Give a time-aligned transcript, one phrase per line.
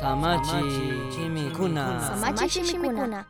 [0.00, 0.60] Samachi
[1.14, 2.00] chimikuna.
[2.00, 3.24] Samachi shimikuna.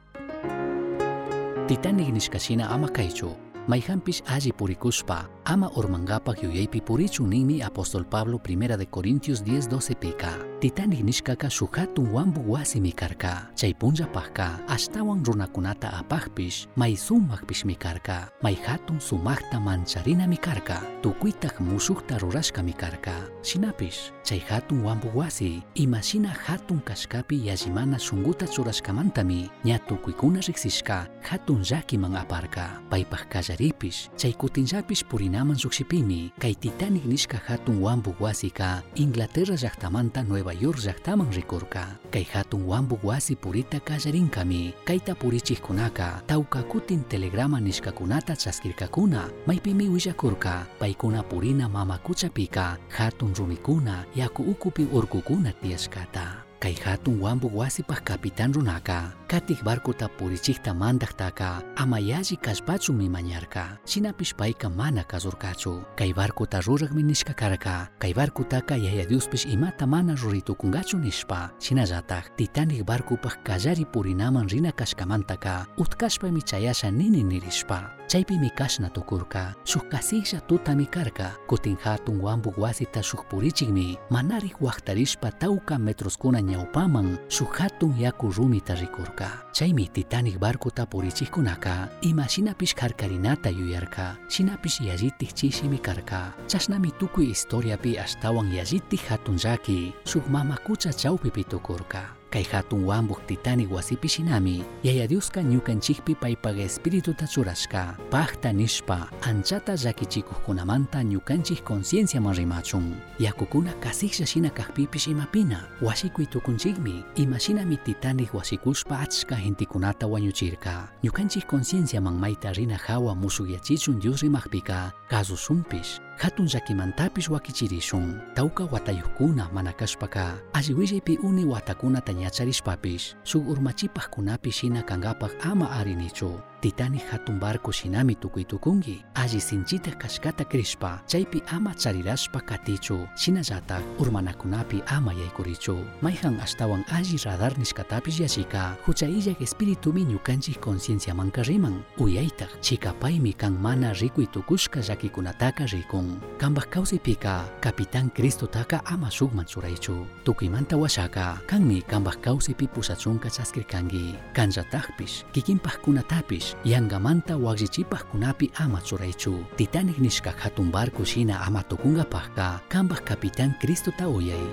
[1.66, 3.36] Titanic nishkashina ama kaichu.
[3.68, 9.94] Mayhampish alli purikuspa, ama urmangapak yuyaypi purichu ninmi apóstol Pablo primera de Corintios 10 12
[9.94, 10.32] pika.
[10.60, 13.50] Titanic nishkaka shuhatun wambu wasi mikarka.
[13.54, 18.32] Chay punllapajka, ashtawan runakunata apajpish, may sumakpish mikarka.
[18.42, 20.80] May hatun sumakta mancharina mikarka.
[21.02, 23.12] Tukuytak mushukta rurashka mikarka.
[23.42, 31.60] Shinapish, chay hatun wambu wasi, imashina hatun kashkapi yajimana shunguta churashkamantami, nya tukuykuna riksishka, hatun
[31.62, 32.80] llakiman aparka.
[32.88, 40.22] Paypaj kallaripish, chay kutinllapish purinaman shukshipimi, kay Titanic nishka hatun wambu wasi ka, Inglaterra llaktamanta
[40.22, 41.98] Nueva York llaktaman rikurka.
[42.10, 50.66] Kay hatun wambu wasi purita kallarinkami, kayta purichikkunaka, tawka kutin telegrama nishkakunata chaskirkakuna, maypimi willakurka,
[50.78, 56.44] paykuna purina mama kuchapika, hatun rumikuna, yaku ukupi urkukuna tiyashkata.
[56.60, 64.32] Kay hatun wambu wasipaj kapitan runaka, katik barkuta purichikta mandaktaka, ama yalli kashpachu mimañarka, shinapish
[64.38, 65.82] payka mana kasurkachu.
[65.96, 72.86] Kay barkuta ruragmi nishka karka, kay barkutaka yaya Diospish imata mana ruritukungachu nishpa, shinallatak Titanic
[72.86, 77.90] barkupaj kallari purinaman rina kashkamantaka, utkashpami chayasha nini nirishpa.
[78.06, 84.60] Chaypi mi kashna tukurka, shuk kasilla tutami karka, kutin hatun wambu wasita shuk purichikmi, manarik
[84.60, 89.23] waktarishpa tawka metroskuna ñawpaman, shuk hatun yaku rumita rikurka.
[89.52, 96.34] Chaymi Titanic barkuta purichikkunaka, ima shinapish karkarinata yuyarka, shinapish yallitik chishimi karka.
[96.46, 102.23] Chashnami tukuy historiapi ashtawan yallitik hatun llaki, shuk mamakucha chawpipi tukurka.
[102.34, 109.74] Kay hatun wambuk Titanic wasipi shinami, yaya Dioska ñukanchikpi paypaga espirituta churashka, pajta nishpa, anchata
[109.76, 112.94] llakichikuqkunamanta ñukanchik concienciaman rimachun.
[113.18, 120.88] Yakukuna kasiksha shina kajpipish imapina, wasikuy tukunchikmi, imashinami Titanic wasikushpa achka gentikunata wañuchirka.
[121.04, 128.20] Ñukanchik concienciaman mayta rina hawa musuyachichun Dios rimaqpika, kasusunpish, hatun llakimantapish wakichirishun.
[128.34, 130.34] Tawka watayukkuna mana kashpaka.
[130.52, 138.14] Alli willaypi uni watakunata ñacharishpapish shuk urmachipajkunapi shina kankapaj ama arinichu Titanic hatun barco shinami
[138.16, 143.04] tukuy tukunki alli sinchita kashkata krishpa chaypi ama charirashpa katichu.
[143.16, 145.76] Shinallatak urmanakunapi ama yaykurichu.
[146.00, 148.76] Mayjan ashtawan alli radar nishkatapish yachika.
[148.86, 151.84] Huchayillak espiritumi ñukanchik concienciamanka riman.
[151.98, 156.16] Uyaytak chikapaymi kan mana rikuy tukushka llakikunataka rikun.
[156.38, 160.06] Kambak kawsaypika Kapitan Cristotaka ama shukman churaychu.
[160.24, 164.14] Tukuymanta washaka kanmi kambak kawsaypi pusachunka chaskirkanki.
[164.32, 169.44] Kanllatakpish, kikinpajkunatapish, yangamanta waklichipajkunapi ama churaychu.
[169.56, 174.46] Titanic nishka hatun barco shina ama tukunkapajka kambak Kapitan Cristota uyay.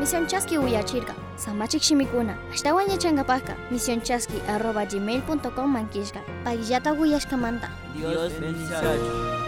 [0.00, 1.14] Misión Chasqui uyachirka.
[1.36, 2.36] Samachik shimikuna.
[2.52, 3.54] Ashtawan yachangapaka.
[3.70, 6.20] Misión Chasqui arroba gmail.com mankishka.
[6.44, 7.68] Pagillata uyashkamanta.
[7.96, 9.43] Dios bendice.